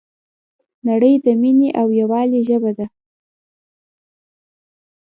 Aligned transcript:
نړۍ 0.87 1.13
د 1.25 1.27
مینې 1.41 1.69
او 1.79 1.87
یووالي 1.99 2.41
ژبه 2.49 2.71
ده. 2.77 2.85